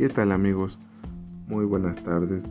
¿Qué 0.00 0.08
tal 0.08 0.32
amigos? 0.32 0.78
Muy 1.46 1.66
buenas 1.66 2.02
tardes. 2.02 2.42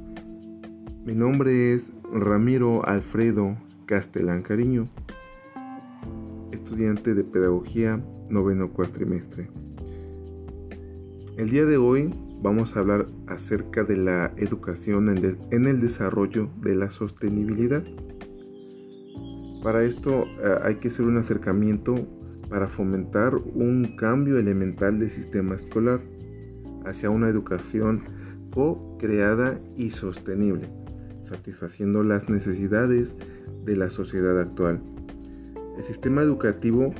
Mi 1.03 1.15
nombre 1.15 1.73
es 1.73 1.91
Ramiro 2.13 2.87
Alfredo 2.87 3.57
Castellán 3.87 4.43
Cariño, 4.43 4.87
estudiante 6.51 7.15
de 7.15 7.23
Pedagogía 7.23 7.99
noveno 8.29 8.69
cuatrimestre. 8.69 9.49
El 11.39 11.49
día 11.49 11.65
de 11.65 11.77
hoy 11.77 12.13
vamos 12.39 12.75
a 12.75 12.81
hablar 12.81 13.07
acerca 13.25 13.83
de 13.83 13.97
la 13.97 14.31
educación 14.37 15.09
en 15.09 15.65
el 15.65 15.81
desarrollo 15.81 16.51
de 16.61 16.75
la 16.75 16.91
sostenibilidad. 16.91 17.83
Para 19.63 19.83
esto 19.85 20.25
eh, 20.37 20.59
hay 20.61 20.75
que 20.75 20.89
hacer 20.89 21.03
un 21.03 21.17
acercamiento 21.17 21.95
para 22.47 22.67
fomentar 22.67 23.33
un 23.33 23.95
cambio 23.97 24.37
elemental 24.37 24.99
del 24.99 25.09
sistema 25.09 25.55
escolar 25.55 25.99
hacia 26.85 27.09
una 27.09 27.29
educación 27.29 28.03
co-creada 28.51 29.59
y 29.75 29.91
sostenible, 29.91 30.69
satisfaciendo 31.23 32.03
las 32.03 32.29
necesidades 32.29 33.15
de 33.65 33.75
la 33.75 33.89
sociedad 33.89 34.39
actual. 34.39 34.81
El 35.77 35.83
sistema 35.83 36.21
educativo 36.21 36.93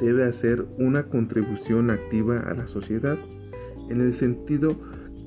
debe 0.00 0.24
hacer 0.24 0.66
una 0.78 1.04
contribución 1.04 1.90
activa 1.90 2.40
a 2.40 2.54
la 2.54 2.66
sociedad 2.66 3.18
en 3.88 4.00
el 4.00 4.14
sentido 4.14 4.76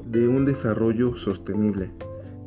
de 0.09 0.27
un 0.27 0.45
desarrollo 0.45 1.15
sostenible, 1.15 1.91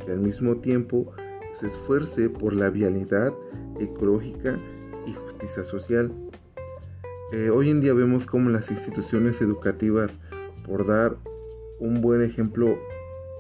que 0.04 0.12
al 0.12 0.20
mismo 0.20 0.56
tiempo 0.56 1.12
se 1.52 1.66
esfuerce 1.66 2.28
por 2.28 2.54
la 2.54 2.70
vialidad 2.70 3.32
ecológica 3.80 4.58
y 5.06 5.12
justicia 5.12 5.64
social. 5.64 6.12
Eh, 7.32 7.50
hoy 7.50 7.70
en 7.70 7.80
día 7.80 7.94
vemos 7.94 8.26
cómo 8.26 8.50
las 8.50 8.70
instituciones 8.70 9.40
educativas 9.40 10.10
por 10.66 10.86
dar 10.86 11.16
un 11.78 12.00
buen 12.00 12.22
ejemplo 12.22 12.76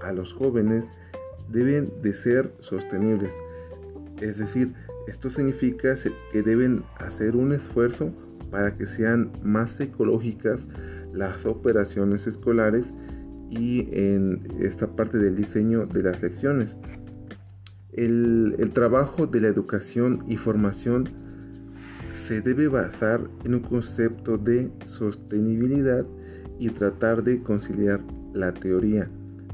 a 0.02 0.12
los 0.12 0.32
jóvenes, 0.32 0.86
deben 1.50 1.90
de 2.02 2.12
ser 2.12 2.52
sostenibles. 2.60 3.34
Es 4.20 4.38
decir, 4.38 4.72
esto 5.06 5.30
significa 5.30 5.94
que 6.32 6.42
deben 6.42 6.84
hacer 6.98 7.36
un 7.36 7.52
esfuerzo 7.52 8.12
para 8.50 8.76
que 8.76 8.86
sean 8.86 9.32
más 9.42 9.78
ecológicas 9.80 10.60
las 11.12 11.46
operaciones 11.46 12.26
escolares 12.26 12.86
y 13.50 13.88
en 13.92 14.42
esta 14.60 14.88
parte 14.88 15.18
del 15.18 15.36
diseño 15.36 15.86
de 15.86 16.02
las 16.02 16.22
lecciones. 16.22 16.76
El, 17.92 18.56
el, 18.58 18.70
trabajo 18.72 19.26
de 19.26 19.40
la 19.40 19.48
educación 19.48 20.24
y 20.28 20.36
formación 20.36 21.08
se 22.12 22.40
debe 22.42 22.68
basar 22.68 23.20
en 23.44 23.54
un 23.54 23.60
concepto 23.60 24.36
de 24.36 24.70
sostenibilidad 24.84 26.04
y 26.58 26.70
tratar 26.70 27.22
de 27.22 27.42
conciliar 27.42 28.00
la 28.32 28.52
teoría, 28.52 29.08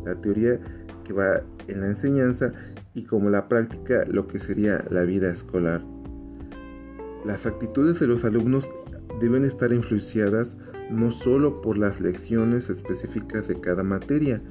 la 0.05 0.15
teoría 0.21 0.61
que 1.05 1.13
va 1.13 1.43
en 1.69 1.81
la 1.81 1.89
enseñanza 1.89 2.53
y 2.95 3.05
como 3.05 3.31
la 3.31 3.49
práctica 3.49 4.05
lo 4.07 4.27
que 4.27 4.39
sería 4.39 4.85
la 4.91 5.03
vida 5.03 5.33
escolar. 5.33 5.83
Las 7.25 7.47
actitudes 7.47 8.01
de 8.01 8.09
los 8.09 8.25
alumnos 8.25 8.69
deben 9.21 9.45
estar 9.45 9.73
influenciadas 9.73 10.57
no 10.91 11.11
solo 11.11 11.63
por 11.63 11.79
las 11.79 12.01
lecciones 12.01 12.69
específicas 12.69 13.49
de 13.49 13.61
cada 13.61 13.83
materia, 13.83 14.43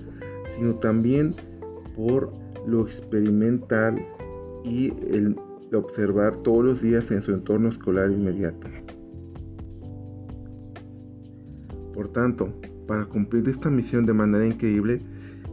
sino 0.48 0.76
también 0.76 1.36
por 1.96 2.34
lo 2.66 2.84
experimental 2.84 4.04
y 4.64 4.94
el 5.14 5.36
observar 5.74 6.38
todos 6.38 6.66
los 6.66 6.82
días 6.82 7.12
en 7.12 7.22
su 7.22 7.34
entorno 7.34 7.70
escolar 7.70 8.12
inmediato. 8.12 8.68
Por 12.12 12.24
tanto, 12.24 12.54
para 12.88 13.06
cumplir 13.06 13.48
esta 13.48 13.70
misión 13.70 14.06
de 14.06 14.12
manera 14.12 14.46
increíble, 14.46 15.00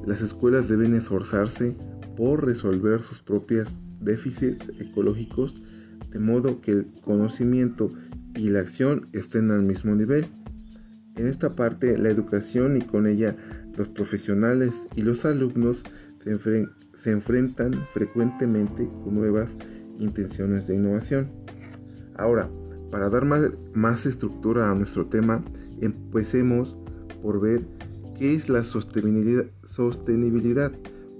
las 0.04 0.22
escuelas 0.22 0.68
deben 0.68 0.96
esforzarse 0.96 1.76
por 2.16 2.44
resolver 2.44 3.00
sus 3.00 3.22
propios 3.22 3.78
déficits 4.00 4.68
ecológicos 4.80 5.54
de 6.10 6.18
modo 6.18 6.60
que 6.60 6.72
el 6.72 6.86
conocimiento 7.00 7.90
y 8.34 8.48
la 8.48 8.58
acción 8.58 9.06
estén 9.12 9.52
al 9.52 9.62
mismo 9.62 9.94
nivel. 9.94 10.26
En 11.14 11.28
esta 11.28 11.54
parte, 11.54 11.96
la 11.96 12.10
educación 12.10 12.76
y 12.76 12.80
con 12.80 13.06
ella 13.06 13.36
los 13.76 13.86
profesionales 13.86 14.72
y 14.96 15.02
los 15.02 15.24
alumnos 15.24 15.76
se, 16.24 17.12
enfrentan 17.12 17.72
frecuentemente 17.94 18.88
con 19.04 19.14
nuevas 19.14 19.48
intenciones 20.00 20.66
de 20.66 20.74
innovación. 20.74 21.30
Ahora, 22.16 22.50
para 22.90 23.08
dar 23.10 23.24
más 23.74 24.06
estructura 24.06 24.72
a 24.72 24.74
nuestro 24.74 25.06
tema, 25.06 25.44
Empecemos 25.80 26.76
por 27.22 27.40
ver 27.40 27.66
qué 28.18 28.34
es 28.34 28.48
la 28.48 28.64
sostenibilidad. 28.64 30.72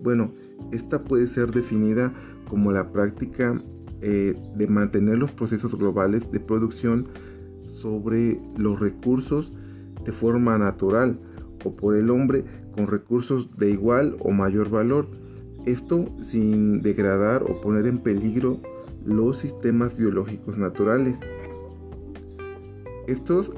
Bueno, 0.03 0.33
esta 0.73 1.05
puede 1.05 1.27
ser 1.27 1.53
definida 1.53 2.13
como 2.49 2.73
la 2.73 2.93
práctica 2.93 3.63
eh, 4.01 4.35
de 4.57 4.67
mantener 4.67 5.19
los 5.19 5.33
procesos 5.33 5.77
globales 5.77 6.31
de 6.31 6.41
producción 6.41 7.09
sobre 7.81 8.41
los 8.57 8.81
recursos 8.81 9.53
de 10.05 10.13
forma 10.13 10.59
natural 10.59 11.19
o 11.65 11.75
por 11.75 11.97
el 11.97 12.11
hombre 12.11 12.45
con 12.73 12.87
recursos 12.87 13.49
de 13.57 13.71
igual 13.71 14.17
o 14.21 14.31
mayor 14.31 14.71
valor. 14.71 15.09
Esto 15.67 16.07
sin 16.21 16.81
degradar 16.81 17.43
o 17.43 17.61
poner 17.61 17.87
en 17.87 17.99
peligro 17.99 18.61
los 19.05 19.39
sistemas 19.39 19.97
biológicos 19.97 20.57
naturales. 20.57 21.19
Estos 23.07 23.53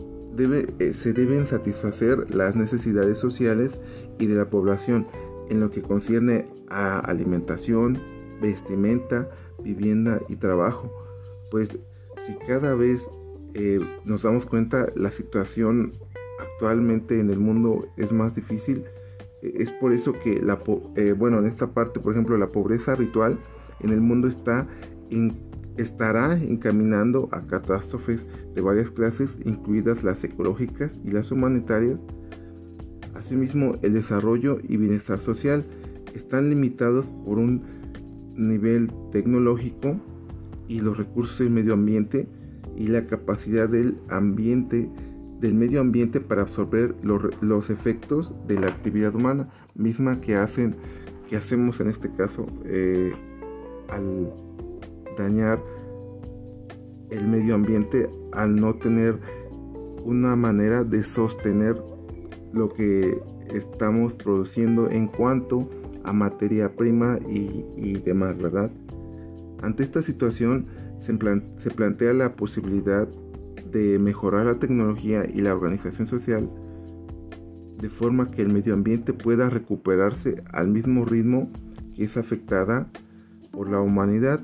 eh, 0.78 0.92
se 0.92 1.12
deben 1.12 1.46
satisfacer 1.46 2.34
las 2.34 2.56
necesidades 2.56 3.18
sociales 3.18 3.78
y 4.18 4.26
de 4.26 4.34
la 4.34 4.48
población 4.48 5.06
en 5.48 5.60
lo 5.60 5.70
que 5.70 5.82
concierne 5.82 6.46
a 6.68 6.98
alimentación, 7.00 7.98
vestimenta, 8.40 9.28
vivienda 9.62 10.20
y 10.28 10.36
trabajo. 10.36 10.92
Pues 11.50 11.70
si 12.18 12.34
cada 12.46 12.74
vez 12.74 13.10
eh, 13.54 13.80
nos 14.04 14.22
damos 14.22 14.46
cuenta 14.46 14.86
la 14.94 15.10
situación 15.10 15.92
actualmente 16.40 17.20
en 17.20 17.30
el 17.30 17.38
mundo 17.38 17.88
es 17.96 18.12
más 18.12 18.34
difícil, 18.34 18.84
eh, 19.42 19.54
es 19.58 19.70
por 19.72 19.92
eso 19.92 20.12
que 20.12 20.40
la, 20.40 20.58
bueno, 21.16 21.38
en 21.38 21.46
esta 21.46 21.68
parte, 21.68 22.00
por 22.00 22.12
ejemplo, 22.12 22.38
la 22.38 22.48
pobreza 22.48 22.92
habitual 22.92 23.38
en 23.80 23.90
el 23.90 24.00
mundo 24.00 24.28
está 24.28 24.68
en 25.10 25.49
estará 25.80 26.34
encaminando 26.34 27.28
a 27.32 27.42
catástrofes 27.46 28.26
de 28.54 28.60
varias 28.60 28.90
clases, 28.90 29.36
incluidas 29.44 30.02
las 30.02 30.22
ecológicas 30.24 31.00
y 31.04 31.10
las 31.10 31.30
humanitarias. 31.32 32.00
Asimismo, 33.14 33.74
el 33.82 33.94
desarrollo 33.94 34.58
y 34.62 34.76
bienestar 34.76 35.20
social 35.20 35.64
están 36.14 36.50
limitados 36.50 37.06
por 37.24 37.38
un 37.38 37.62
nivel 38.34 38.90
tecnológico 39.12 39.96
y 40.68 40.80
los 40.80 40.96
recursos 40.96 41.38
del 41.38 41.50
medio 41.50 41.74
ambiente 41.74 42.28
y 42.76 42.86
la 42.86 43.06
capacidad 43.06 43.68
del 43.68 43.98
ambiente 44.08 44.88
del 45.40 45.54
medio 45.54 45.80
ambiente 45.80 46.20
para 46.20 46.42
absorber 46.42 46.94
los, 47.02 47.70
efectos 47.70 48.34
de 48.46 48.60
la 48.60 48.68
actividad 48.68 49.14
humana 49.14 49.48
misma 49.74 50.20
que 50.20 50.36
hacen 50.36 50.76
que 51.28 51.36
hacemos 51.36 51.80
en 51.80 51.88
este 51.88 52.12
caso 52.12 52.46
eh, 52.66 53.12
al 53.88 54.30
dañar 55.16 55.62
el 57.10 57.26
medio 57.26 57.54
ambiente 57.54 58.08
al 58.32 58.56
no 58.56 58.74
tener 58.74 59.18
una 60.04 60.36
manera 60.36 60.84
de 60.84 61.02
sostener 61.02 61.76
lo 62.52 62.68
que 62.68 63.20
estamos 63.52 64.14
produciendo 64.14 64.90
en 64.90 65.08
cuanto 65.08 65.68
a 66.04 66.12
materia 66.12 66.74
prima 66.74 67.18
y, 67.28 67.92
demás, 68.04 68.38
¿verdad? 68.38 68.70
Ante 69.62 69.82
esta 69.82 70.02
situación 70.02 70.66
se, 70.98 71.18
se 71.58 71.70
plantea 71.70 72.12
la 72.14 72.34
posibilidad 72.34 73.08
de 73.70 73.98
mejorar 73.98 74.46
la 74.46 74.58
tecnología 74.58 75.24
y 75.26 75.42
la 75.42 75.54
organización 75.54 76.06
social 76.06 76.48
de 77.80 77.88
forma 77.88 78.30
que 78.30 78.42
el 78.42 78.52
medio 78.52 78.74
ambiente 78.74 79.12
pueda 79.12 79.48
recuperarse 79.48 80.42
al 80.52 80.68
mismo 80.68 81.04
ritmo 81.04 81.50
que 81.94 82.04
es 82.04 82.16
afectada 82.16 82.88
por 83.50 83.70
la 83.70 83.80
humanidad 83.80 84.40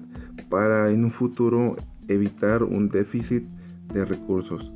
para 0.48 0.90
en 0.90 1.04
un 1.04 1.10
futuro 1.10 1.76
evitar 2.08 2.62
un 2.62 2.88
déficit 2.88 3.44
de 3.92 4.04
recursos. 4.04 4.72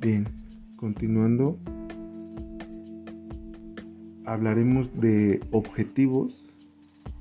Bien, 0.00 0.28
continuando, 0.76 1.58
hablaremos 4.26 4.90
de 5.00 5.40
objetivos, 5.50 6.46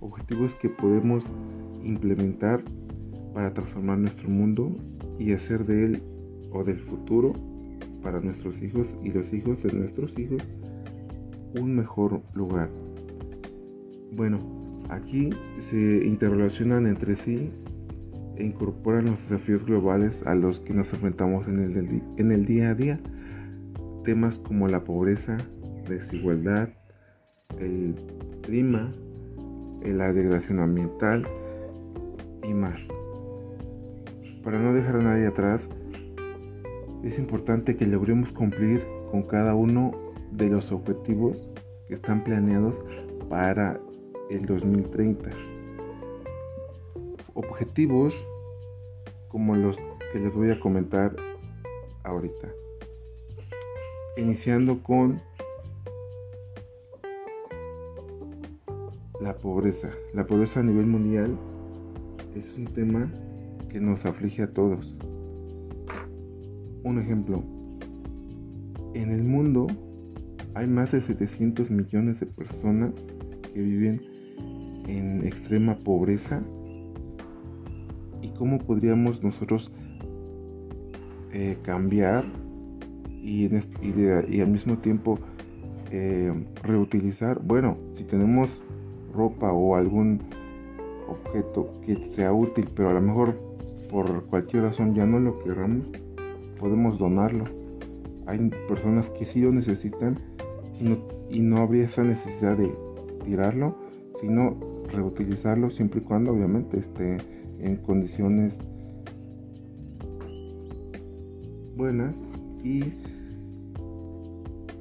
objetivos 0.02 0.54
que 0.56 0.70
podemos 0.70 1.24
implementar 1.84 2.64
para 3.34 3.54
transformar 3.54 4.00
nuestro 4.00 4.30
mundo 4.30 4.76
y 5.18 5.32
hacer 5.32 5.66
de 5.66 5.86
él 5.86 6.04
o 6.54 6.64
del 6.64 6.80
futuro 6.80 7.34
para 8.02 8.20
nuestros 8.22 8.62
hijos 8.62 8.88
y 9.04 9.12
los 9.12 9.34
hijos 9.34 9.62
de 9.64 9.74
nuestros 9.74 10.18
hijos 10.18 10.42
un 11.60 11.76
mejor 11.76 12.22
lugar. 12.34 12.70
Bueno, 14.16 14.40
Aquí 14.90 15.30
se 15.60 16.06
interrelacionan 16.06 16.88
entre 16.88 17.16
sí 17.16 17.52
e 18.36 18.44
incorporan 18.44 19.06
los 19.06 19.18
desafíos 19.30 19.66
globales 19.66 20.24
a 20.26 20.36
los 20.36 20.60
que 20.62 20.74
nos 20.74 20.92
enfrentamos 20.94 21.48
en 21.48 21.60
el, 21.60 22.02
en 22.18 22.32
el 22.32 22.46
día 22.46 22.70
a 22.70 22.76
día. 22.76 23.00
Temas 24.04 24.40
como 24.40 24.68
la 24.68 24.84
pobreza, 24.84 25.38
desigualdad, 25.88 26.70
el 27.60 27.96
clima, 28.42 28.92
la 29.84 30.12
degradación 30.12 30.60
ambiental 30.60 31.26
y 32.44 32.54
más. 32.54 32.80
Para 34.44 34.60
no 34.60 34.74
dejar 34.74 34.98
a 34.98 35.04
nadie 35.04 35.28
atrás, 35.28 35.68
es 37.04 37.20
importante 37.20 37.76
que 37.76 37.86
logremos 37.86 38.32
cumplir 38.32 38.86
con 39.12 39.24
cada 39.24 39.56
uno 39.56 39.92
de 40.32 40.48
los 40.48 40.72
objetivos 40.72 41.38
que 41.88 41.94
están 41.94 42.24
planeados 42.24 42.76
para 43.30 43.80
el 44.30 44.46
2030. 44.46 45.30
Objetivos 47.34 48.14
como 49.28 49.56
los 49.56 49.76
que 50.12 50.20
les 50.20 50.34
voy 50.34 50.52
a 50.52 50.60
comentar 50.60 51.16
ahorita. 52.04 52.48
Iniciando 54.16 54.82
con 54.82 55.22
la 59.20 59.36
pobreza. 59.36 59.90
La 60.14 60.26
pobreza 60.26 60.62
a 60.62 60.64
nivel 60.64 60.86
mundial 60.86 61.38
es 62.36 62.54
un 62.54 62.66
tema 62.66 63.12
que 63.70 63.80
nos 63.80 64.06
aflige 64.06 64.44
a 64.44 64.54
todos. 64.54 64.96
Un 66.84 67.00
ejemplo, 67.00 67.42
en 68.94 69.12
el 69.12 69.24
mundo 69.24 69.68
hay 70.54 70.68
más 70.68 70.92
de 70.92 71.02
700 71.02 71.72
millones 71.72 72.20
de 72.20 72.26
personas 72.26 72.92
que 73.54 73.62
viven 73.62 74.02
en 74.88 75.26
extrema 75.26 75.76
pobreza 75.76 76.42
y 78.22 78.30
cómo 78.38 78.60
podríamos 78.60 79.24
nosotros 79.24 79.72
eh, 81.32 81.58
cambiar 81.64 82.26
y, 83.10 83.50
al 84.42 84.50
mismo 84.50 84.78
tiempo 84.78 85.18
eh, 85.90 86.34
reutilizar. 86.64 87.42
Bueno, 87.42 87.78
si 87.94 88.04
tenemos 88.04 88.50
ropa 89.14 89.52
o 89.54 89.76
algún 89.76 90.20
objeto 91.08 91.72
que 91.86 92.08
sea 92.08 92.34
útil, 92.34 92.68
pero 92.76 92.90
a 92.90 92.94
lo 92.94 93.02
mejor 93.02 93.40
por 93.90 94.26
cualquier 94.26 94.64
razón 94.64 94.96
ya 94.96 95.06
no 95.06 95.20
lo 95.20 95.40
queramos, 95.40 95.86
podemos 96.64 96.98
donarlo. 96.98 97.44
Hay 98.26 98.40
personas 98.70 99.10
que 99.10 99.26
sí 99.26 99.42
lo 99.42 99.52
necesitan 99.52 100.18
y 101.30 101.42
no, 101.42 101.58
habría 101.58 101.84
esa 101.84 102.06
necesidad 102.06 102.56
de 102.56 102.74
tirarlo, 103.26 103.76
sino 104.22 104.56
reutilizarlo 104.88 105.70
siempre 105.72 106.00
y 106.00 106.04
cuando 106.04 106.32
obviamente 106.32 106.80
esté 106.80 107.18
en 107.60 107.76
condiciones 107.78 108.56
buenas 111.76 112.16
y 112.64 112.94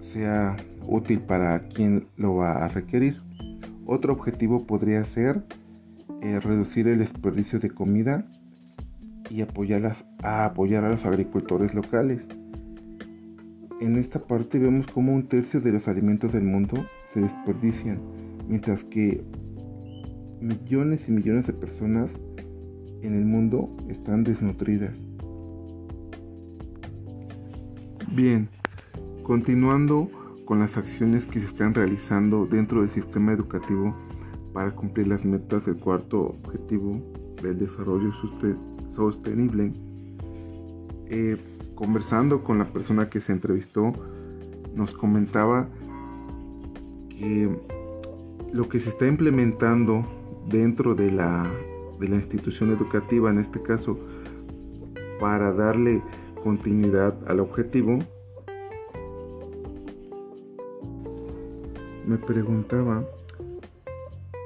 sea 0.01 0.57
útil 0.87 1.19
para 1.19 1.67
quien 1.67 2.07
lo 2.17 2.37
va 2.37 2.65
a 2.65 2.69
requerir. 2.69 3.17
Otro 3.87 4.13
objetivo 4.13 4.65
podría 4.69 5.05
ser 5.05 5.43
eh, 6.21 6.39
reducir 6.39 6.87
el 6.87 7.01
desperdicio 7.01 7.59
de 7.59 7.71
comida 7.71 8.25
y 9.31 9.41
apoyarlas, 9.41 10.05
a 10.23 10.45
apoyar 10.45 10.85
a 10.85 10.91
los 10.91 11.05
agricultores 11.05 11.75
locales. 11.75 12.23
En 13.81 13.97
esta 13.97 14.21
parte 14.21 14.59
vemos 14.59 14.87
como 14.87 15.13
un 15.15 15.25
tercio 15.25 15.61
de 15.61 15.73
los 15.73 15.89
alimentos 15.89 16.33
del 16.33 16.45
mundo 16.45 16.87
se 17.13 17.21
desperdician, 17.21 17.99
mientras 18.49 18.85
que 18.85 19.23
millones 20.41 21.09
y 21.09 21.13
millones 21.13 21.47
de 21.47 21.53
personas 21.53 22.11
en 23.03 23.15
el 23.15 23.25
mundo 23.25 23.77
están 23.89 24.25
desnutridas. 24.25 24.97
Bien, 28.15 28.49
continuando 29.23 30.11
con 30.45 30.59
las 30.59 30.77
acciones 30.77 31.27
que 31.27 31.41
se 31.41 31.47
están 31.47 31.75
realizando 31.75 32.47
dentro 32.47 32.81
del 32.81 32.91
sistema 32.91 33.33
educativo 33.33 33.97
para 34.53 34.73
cumplir 34.73 35.09
las 35.09 35.25
metas 35.25 35.65
del 35.67 35.77
cuarto 35.77 36.37
objetivo 36.45 37.01
del 37.43 37.59
desarrollo 37.59 38.13
sostenible. 38.91 39.73
Eh, 41.15 41.37
conversando 41.75 42.43
con 42.43 42.57
la 42.59 42.73
persona 42.73 43.11
que 43.11 43.21
se 43.21 43.33
entrevistó, 43.33 43.93
nos 44.75 44.95
comentaba 44.95 45.69
que 47.11 47.51
lo 48.51 48.67
que 48.71 48.81
se 48.81 48.89
está 48.89 49.07
implementando 49.07 50.07
dentro 50.49 50.95
de 50.95 51.11
la, 51.11 51.53
de 52.01 52.09
la 52.09 52.17
institución 52.17 52.71
educativa, 52.71 53.31
en 53.31 53.41
este 53.41 53.63
caso, 53.63 53.99
para 55.21 55.53
darle 55.53 56.03
continuidad 56.43 57.15
al 57.29 57.41
objetivo, 57.41 57.99
me 62.07 62.17
preguntaba 62.17 63.05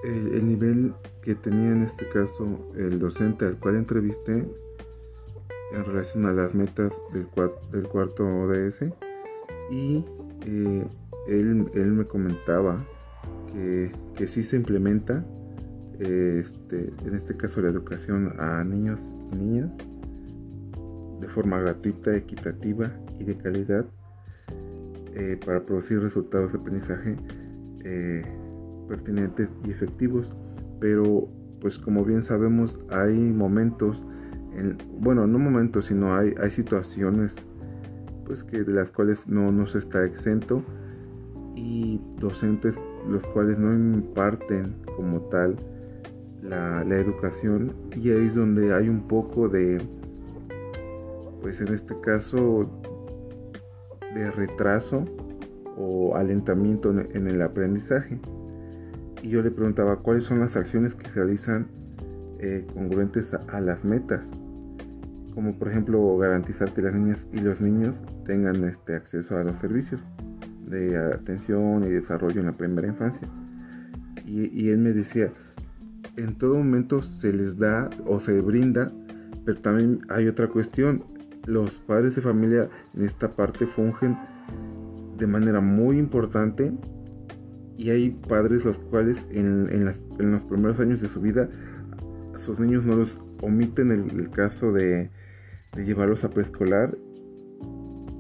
el, 0.03 0.49
nivel 0.49 0.95
que 1.23 1.37
tenía 1.37 1.71
en 1.71 1.85
este 1.85 2.09
caso 2.09 2.73
el 2.75 2.99
docente 2.99 3.45
al 3.45 3.57
cual 3.57 3.77
entrevisté 3.77 4.45
en 5.73 5.85
relación 5.85 6.27
a 6.27 6.33
las 6.33 6.55
metas 6.55 6.93
del, 7.13 7.27
del 7.73 7.89
cuarto 7.89 8.25
ODS 8.25 8.85
y 9.71 10.05
eh, 10.47 10.87
él, 11.29 11.67
me 11.93 12.05
comentaba 12.05 12.85
que, 13.53 13.91
que 14.15 14.27
sí 14.27 14.45
se 14.45 14.57
implementa 14.57 15.25
este, 15.99 16.93
en 17.05 17.15
este 17.15 17.37
caso 17.37 17.63
la 17.63 17.69
educación 17.69 18.35
a 18.39 18.63
niños 18.65 19.01
y 19.33 19.37
niñas 19.37 19.71
de 21.21 21.29
forma 21.29 21.59
gratuita, 21.59 22.15
equitativa 22.15 22.93
y 23.19 23.25
de 23.25 23.37
calidad 23.37 23.87
eh, 25.15 25.39
para 25.45 25.65
producir 25.65 26.01
resultados 26.01 26.53
de 26.53 26.59
aprendizaje 26.59 27.17
eh, 27.85 28.23
pertinentes 28.89 29.49
y 29.65 29.71
efectivos. 29.71 30.33
Pero 30.81 31.29
pues 31.61 31.79
como 31.79 32.05
bien 32.05 32.23
sabemos 32.23 32.79
hay 32.91 33.15
momentos, 33.15 34.05
en, 34.57 34.79
bueno 35.01 35.27
no 35.27 35.39
momentos, 35.39 35.87
sino 35.87 36.15
hay, 36.17 36.35
hay 36.41 36.51
situaciones 36.51 37.37
pues 38.25 38.43
que 38.43 38.65
de 38.65 38.73
las 38.73 38.91
cuales 38.91 39.27
no 39.29 39.53
nos 39.53 39.75
está 39.75 40.05
exento 40.05 40.63
y 41.55 42.01
docentes 42.19 42.75
los 43.09 43.25
cuales 43.29 43.59
no 43.59 43.73
imparten 43.73 44.75
como 44.97 45.21
tal 45.29 45.57
la, 46.43 46.85
la, 46.85 46.97
educación 46.97 47.73
y 47.95 48.11
ahí 48.11 48.27
es 48.27 48.35
donde 48.35 48.75
hay 48.75 48.89
un 48.89 49.07
poco 49.07 49.49
de 49.49 49.81
pues 51.41 51.61
en 51.61 51.69
este 51.69 51.99
caso 52.01 52.69
de 54.15 54.31
retraso 54.31 55.05
o 55.77 56.17
alentamiento 56.17 56.91
en 56.91 57.29
el 57.29 57.43
aprendizaje. 57.43 58.19
Y 59.23 59.29
yo 59.31 59.43
le 59.43 59.51
preguntaba 59.51 59.97
cuáles 59.97 60.25
son 60.25 60.41
las 60.41 60.57
acciones 60.57 60.95
que 60.95 61.07
se 61.09 61.15
realizan 61.15 61.69
eh, 62.39 62.67
congruentes 62.75 63.33
a, 63.35 63.61
las 63.61 63.85
metas, 63.85 64.31
como 65.37 65.59
por 65.59 65.69
ejemplo 65.69 66.17
garantizar 66.17 66.73
que 66.73 66.81
las 66.81 66.95
niñas 66.95 67.27
y 67.31 67.41
los 67.41 67.61
niños 67.61 67.95
tengan 68.25 68.65
este 68.65 68.97
acceso 68.97 69.37
a 69.37 69.45
los 69.45 69.59
servicios 69.59 70.03
de 70.67 70.97
atención 70.97 71.85
y 71.85 71.91
desarrollo 71.91 72.41
en 72.41 72.47
la 72.47 72.57
primera 72.57 72.89
infancia. 72.89 73.29
Y, 74.25 74.47
y 74.47 74.71
él 74.71 74.79
me 74.79 74.95
decía, 74.95 75.31
en 76.17 76.37
todo 76.37 76.57
momento 76.57 77.03
se 77.03 77.35
les 77.35 77.59
da 77.59 77.91
o 78.07 78.19
se 78.19 78.41
brinda, 78.41 78.91
pero 79.45 79.61
también 79.61 79.99
hay 80.09 80.27
otra 80.27 80.49
cuestión, 80.49 81.05
los 81.45 81.75
padres 81.75 82.17
de 82.17 82.23
familia 82.23 82.71
en 82.95 83.05
esta 83.05 83.37
parte 83.37 83.67
fungen 83.67 84.17
de 85.19 85.27
manera 85.27 85.61
muy 85.61 85.99
importante 85.99 86.73
y 87.77 87.91
hay 87.91 88.11
padres 88.11 88.65
los 88.65 88.79
cuales 88.79 89.19
en, 89.31 89.85
los 90.19 90.43
primeros 90.45 90.81
años 90.81 91.03
de 91.03 91.09
su 91.09 91.21
vida 91.21 91.51
sus 92.37 92.59
niños 92.59 92.85
no 92.85 92.97
los 92.97 93.19
omiten 93.43 93.91
el, 93.91 94.31
caso 94.31 94.73
de, 94.73 95.11
llevarlos 95.85 96.25
a 96.25 96.31
preescolar 96.31 96.97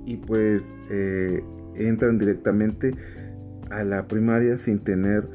y 0.04 0.16
pues 0.18 0.74
eh, 0.90 1.42
entran 1.74 2.18
directamente 2.18 2.94
a 3.70 3.82
la 3.84 4.06
primaria 4.06 4.58
sin 4.58 4.78
tener 4.80 5.28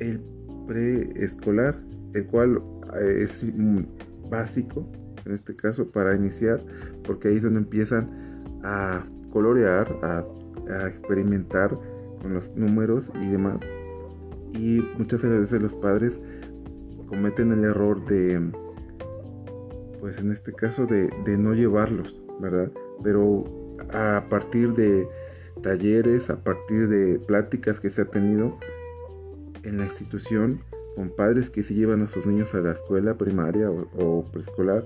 el 0.00 0.20
preescolar 0.66 1.80
el 2.14 2.26
cual 2.26 2.60
eh, 3.00 3.22
es 3.22 3.50
básico 4.30 4.86
en 5.24 5.32
este 5.32 5.56
caso 5.56 5.90
para 5.90 6.14
iniciar 6.14 6.60
porque 7.04 7.28
ahí 7.28 7.36
es 7.36 7.42
donde 7.42 7.60
empiezan 7.60 8.42
a 8.62 9.04
colorear 9.30 9.88
a 10.02 10.86
experimentar 10.88 11.76
con 12.24 12.32
los 12.32 12.56
números 12.56 13.10
y 13.20 13.28
demás. 13.28 13.60
Y 14.54 14.82
muchas 14.96 15.20
veces 15.20 15.60
los 15.60 15.74
padres 15.74 16.18
cometen 17.06 17.52
el 17.52 17.64
error 17.64 18.02
de, 18.06 18.50
pues 20.04 20.18
en 20.18 20.32
este 20.32 20.52
caso, 20.52 20.84
de, 20.84 21.08
no 21.38 21.54
llevarlos, 21.54 22.20
¿verdad? 22.38 22.70
Pero 23.02 23.42
a 23.90 24.26
partir 24.28 24.74
de 24.74 25.08
talleres, 25.62 26.28
a 26.28 26.44
partir 26.44 26.88
de 26.88 27.18
pláticas 27.20 27.80
que 27.80 27.88
se 27.88 28.02
ha 28.02 28.04
tenido 28.04 28.58
en 29.62 29.78
la 29.78 29.86
institución, 29.86 30.60
con 30.94 31.08
padres 31.08 31.48
que 31.48 31.62
sí 31.62 31.74
llevan 31.74 32.02
a 32.02 32.08
sus 32.08 32.26
niños 32.26 32.54
a 32.54 32.60
la 32.60 32.72
escuela 32.72 33.16
primaria 33.16 33.70
o, 33.70 34.26
preescolar, 34.30 34.84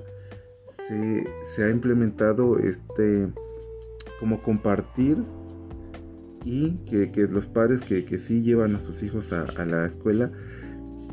se, 0.87 1.65
ha 1.65 1.69
implementado 1.69 2.57
este 2.61 3.27
como 4.21 4.41
compartir 4.41 5.17
y 6.45 6.77
que, 6.85 7.27
los 7.27 7.49
padres 7.49 7.81
que, 7.81 8.05
que, 8.05 8.19
sí 8.19 8.43
llevan 8.43 8.77
a 8.77 8.79
sus 8.79 9.03
hijos 9.03 9.33
a, 9.33 9.47
la 9.65 9.85
escuela 9.85 10.31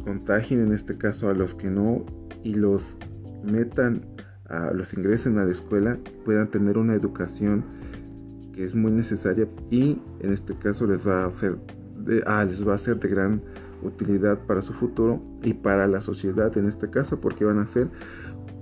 contagien 0.04 0.62
en 0.62 0.74
este 0.74 0.96
caso 0.96 1.28
a 1.28 1.34
los 1.34 1.56
que 1.56 1.72
no 1.72 2.06
y 2.44 2.54
los 2.54 2.98
metan, 3.46 4.06
a, 4.48 4.72
los 4.74 4.94
ingresen 4.94 5.38
a 5.38 5.46
la 5.46 5.52
escuela, 5.52 5.98
puedan 6.24 6.50
tener 6.50 6.78
una 6.78 6.94
educación 6.94 7.64
que 8.54 8.64
es 8.64 8.76
muy 8.76 8.92
necesaria 8.92 9.48
y 9.70 10.00
en 10.20 10.34
este 10.34 10.56
caso 10.56 10.86
les 10.86 11.06
va 11.06 11.24
a 11.24 11.28
hacer 11.28 11.58
de, 11.98 12.24
ah, 12.26 12.46
les 12.46 12.68
va 12.68 12.76
a 12.76 12.78
ser 12.78 13.00
de 13.00 13.10
gran 13.10 13.42
utilidad 13.84 14.40
para 14.46 14.62
su 14.62 14.74
futuro 14.74 15.22
y 15.44 15.54
para 15.54 15.88
la 15.88 16.00
sociedad 16.00 16.58
en 16.58 16.68
este 16.68 16.90
caso 16.90 17.20
porque 17.20 17.46
van 17.46 17.60
a 17.60 17.66
ser 17.66 17.90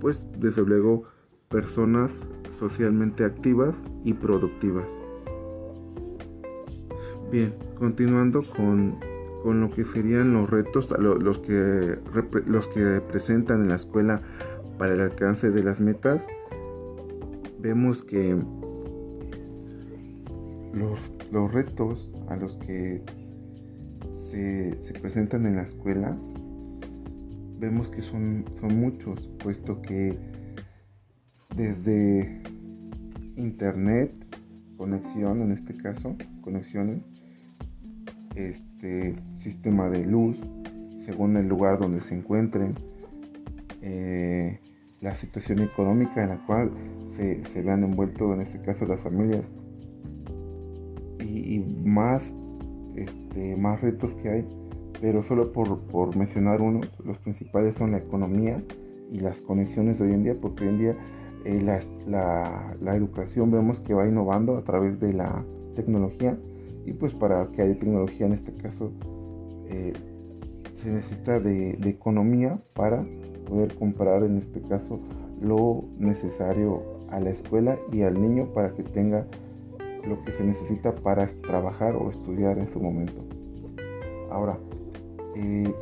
pues 0.00 0.26
desde 0.38 0.62
luego 0.62 1.04
personas 1.48 2.10
socialmente 2.58 3.24
activas 3.24 3.74
y 4.04 4.12
productivas. 4.14 4.86
Bien, 7.30 7.54
continuando 7.78 8.44
con, 8.56 8.96
con 9.42 9.60
lo 9.60 9.70
que 9.70 9.84
serían 9.84 10.32
los 10.34 10.48
retos, 10.50 10.90
los 10.98 11.38
que, 11.38 11.98
los 12.46 12.68
que 12.68 13.00
presentan 13.08 13.62
en 13.62 13.68
la 13.68 13.76
escuela 13.76 14.20
para 14.78 14.94
el 14.94 15.00
alcance 15.00 15.50
de 15.50 15.62
las 15.62 15.80
metas, 15.80 16.24
vemos 17.60 18.02
que 18.02 18.36
los, 20.72 20.98
los 21.32 21.52
retos 21.52 22.12
a 22.28 22.36
los 22.36 22.56
que 22.58 23.02
se, 24.16 24.76
se, 24.82 24.92
presentan 24.94 25.46
en 25.46 25.56
la 25.56 25.62
escuela, 25.62 26.16
vemos 27.58 27.88
que 27.88 28.02
son, 28.02 28.44
son 28.60 28.80
muchos, 28.80 29.28
puesto 29.38 29.80
que 29.80 30.18
desde 31.56 32.42
internet, 33.36 34.12
conexión 34.76 35.40
en 35.42 35.52
este 35.52 35.74
caso, 35.74 36.16
conexiones, 36.40 37.00
este 38.34 39.14
sistema 39.36 39.88
de 39.88 40.04
luz, 40.04 40.36
según 41.04 41.36
el 41.36 41.46
lugar 41.46 41.78
donde 41.78 42.00
se 42.00 42.14
encuentren, 42.14 42.74
eh, 43.86 44.58
la 45.02 45.14
situación 45.14 45.60
económica 45.60 46.22
en 46.22 46.30
la 46.30 46.46
cual 46.46 46.70
se, 47.16 47.44
se 47.44 47.62
vean 47.62 47.84
envueltos, 47.84 48.34
en 48.34 48.40
este 48.40 48.60
caso 48.62 48.86
las 48.86 49.00
familias, 49.00 49.42
y, 51.20 51.58
más, 51.84 52.32
este, 52.96 53.56
más 53.56 53.80
retos 53.82 54.14
que 54.16 54.28
hay, 54.30 54.48
pero 55.00 55.22
solo 55.22 55.52
por, 55.52 55.80
por 55.88 56.16
mencionar 56.16 56.62
unos, 56.62 56.90
los 57.04 57.18
principales 57.18 57.74
son 57.76 57.92
la 57.92 57.98
economía 57.98 58.62
y 59.12 59.20
las 59.20 59.40
conexiones 59.42 59.98
de 59.98 60.06
hoy 60.06 60.14
en 60.14 60.24
día, 60.24 60.36
porque 60.40 60.64
hoy 60.64 60.70
en 60.70 60.78
día 60.78 60.96
eh, 61.44 61.60
la, 61.60 61.80
la, 62.06 62.76
la, 62.80 62.96
educación 62.96 63.50
vemos 63.50 63.80
que 63.80 63.92
va 63.92 64.08
innovando 64.08 64.56
a 64.56 64.64
través 64.64 64.98
de 64.98 65.12
la 65.12 65.44
tecnología. 65.74 66.38
Y 66.86 66.92
pues 66.92 67.12
para 67.12 67.46
que 67.48 67.62
haya 67.62 67.78
tecnología 67.78 68.26
en 68.26 68.32
este 68.32 68.54
caso 68.54 68.92
eh, 69.68 69.92
se 70.76 70.90
necesita 70.90 71.40
de, 71.40 71.74
de, 71.74 71.90
economía 71.90 72.58
para 72.74 73.06
poder 73.44 73.74
comprar 73.74 74.22
en 74.22 74.38
este 74.38 74.60
caso 74.62 75.00
lo 75.40 75.84
necesario 75.98 76.82
a 77.10 77.20
la 77.20 77.30
escuela 77.30 77.78
y 77.92 78.02
al 78.02 78.20
niño 78.20 78.46
para 78.54 78.72
que 78.72 78.82
tenga 78.82 79.26
lo 80.06 80.22
que 80.24 80.32
se 80.32 80.44
necesita 80.44 80.94
para 80.94 81.28
trabajar 81.42 81.96
o 81.96 82.10
estudiar 82.10 82.58
en 82.58 82.72
su 82.72 82.80
momento. 82.80 83.22
Ahora, 84.30 84.58
eh, 85.36 85.72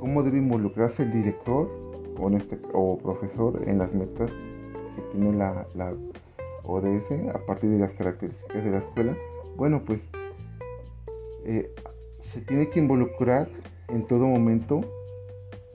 ¿cómo 0.00 0.22
debe 0.22 0.38
involucrarse 0.38 1.04
el 1.04 1.12
director 1.12 1.70
o, 2.18 2.30
este, 2.30 2.58
o 2.72 2.98
profesor 2.98 3.62
en 3.66 3.78
las 3.78 3.92
metas 3.92 4.30
que 4.96 5.02
tiene 5.12 5.36
la, 5.36 5.66
la 5.74 5.92
ODS 6.64 7.10
a 7.34 7.38
partir 7.46 7.70
de 7.70 7.78
las 7.78 7.92
características 7.92 8.64
de 8.64 8.70
la 8.70 8.78
escuela? 8.78 9.16
Bueno, 9.56 9.82
pues 9.84 10.02
eh, 11.44 11.70
se 12.20 12.40
tiene 12.40 12.68
que 12.70 12.80
involucrar 12.80 13.48
en 13.88 14.06
todo 14.06 14.26
momento 14.26 14.80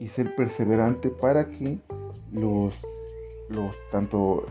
y 0.00 0.08
ser 0.08 0.34
perseverante 0.34 1.10
para 1.10 1.48
que 1.50 1.78
los, 2.32 2.74
los 3.50 3.72
tanto 3.92 4.46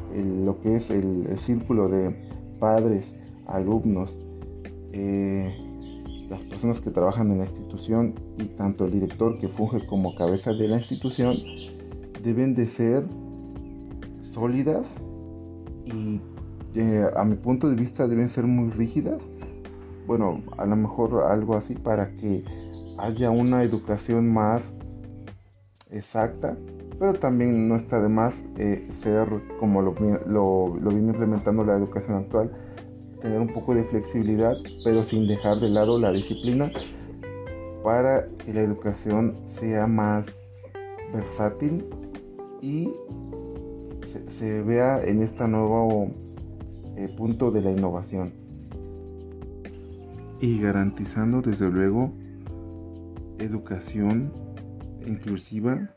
lo 0.46 0.62
que 0.62 0.78
es 0.78 0.90
el, 0.92 1.38
círculo 1.40 1.90
de 1.90 2.16
padres, 2.60 3.06
alumnos, 3.48 4.16
eh, 4.94 5.54
las 6.30 6.42
personas 6.44 6.80
que 6.80 6.92
trabajan 6.92 7.32
en 7.32 7.40
la 7.40 7.46
institución 7.46 8.14
y 8.38 8.46
tanto 8.46 8.86
el 8.86 8.92
director 8.92 9.40
que 9.40 9.48
funge 9.48 9.86
como 9.88 10.16
cabeza 10.16 10.54
de 10.54 10.68
la 10.68 10.78
institución 10.78 11.36
deben 12.24 12.54
de 12.54 12.68
ser 12.68 13.04
sólidas 14.34 14.86
y 15.86 16.22
eh, 16.76 17.06
a 17.16 17.26
mi 17.26 17.36
punto 17.36 17.68
de 17.68 17.76
vista 17.76 18.08
deben 18.08 18.30
ser 18.30 18.46
muy 18.46 18.70
rígidas. 18.70 19.22
Bueno, 20.06 20.42
a 20.58 20.66
lo 20.66 20.76
mejor 20.76 21.24
algo 21.24 21.56
así 21.56 21.74
para 21.74 22.12
que 22.12 22.44
haya 23.00 23.32
una 23.32 23.64
educación 23.64 24.32
más 24.32 24.62
exacta, 25.92 26.58
pero 26.98 27.14
también 27.14 27.68
no 27.68 27.76
está 27.76 28.02
de 28.02 28.10
más 28.10 28.34
eh, 28.58 28.88
ser 29.02 29.28
como 29.60 29.82
lo, 29.82 29.94
viene 29.94 31.12
implementando 31.12 31.64
la 31.64 31.76
educación 31.76 32.18
actual, 32.18 32.52
tener 33.22 33.40
un 33.40 33.48
poco 33.54 33.74
de 33.74 33.84
flexibilidad, 33.86 34.56
pero 34.84 35.04
sin 35.04 35.28
dejar 35.28 35.60
de 35.60 35.70
lado 35.70 36.00
la 36.00 36.12
disciplina 36.12 36.72
para 37.84 38.28
que 38.46 38.54
la 38.54 38.62
educación 38.62 39.36
sea 39.48 39.88
más 39.88 40.26
versátil 41.14 41.86
y 42.62 42.90
se, 44.28 44.62
vea 44.62 45.02
en 45.04 45.24
este 45.24 45.48
nuevo 45.48 46.12
eh, 46.98 47.14
punto 47.18 47.52
de 47.52 47.62
la 47.62 47.72
innovación. 47.72 48.32
Y 50.42 50.60
garantizando 50.60 51.42
desde 51.42 51.70
luego 51.70 52.12
educación 53.40 54.32
inclusiva 55.10 55.90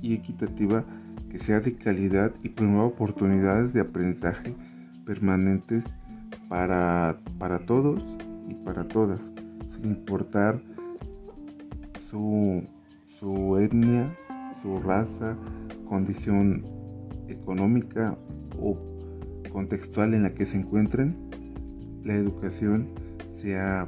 y 0.00 0.14
equitativa 0.14 0.84
que 1.30 1.38
sea 1.38 1.60
de 1.60 1.74
calidad 1.74 2.32
y 2.42 2.48
promueva 2.48 2.86
oportunidades 2.86 3.72
de 3.72 3.80
aprendizaje 3.80 4.54
permanentes 5.04 5.84
para, 6.48 7.18
para 7.38 7.60
todos 7.60 8.02
y 8.48 8.54
para 8.54 8.86
todas, 8.86 9.20
sin 9.74 9.90
importar 9.90 10.60
su, 12.10 12.64
su 13.18 13.58
etnia, 13.58 14.16
su 14.62 14.80
raza, 14.80 15.36
condición 15.88 16.64
económica 17.28 18.16
o 18.60 18.78
contextual 19.52 20.14
en 20.14 20.24
la 20.24 20.34
que 20.34 20.46
se 20.46 20.58
encuentren, 20.58 21.16
la 22.04 22.14
educación 22.14 22.88
sea 23.34 23.86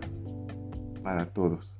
para 1.02 1.26
todos. 1.26 1.75